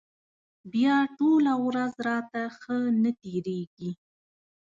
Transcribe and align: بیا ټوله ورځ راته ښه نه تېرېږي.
بیا 0.73 0.95
ټوله 1.17 1.53
ورځ 1.65 1.93
راته 2.07 2.41
ښه 2.59 2.77
نه 3.01 3.11
تېرېږي. 3.21 3.91